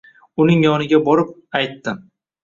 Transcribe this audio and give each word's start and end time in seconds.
Uning 0.43 0.63
yoniga 0.67 0.99
borib, 1.09 1.29
aytdim. 1.59 2.01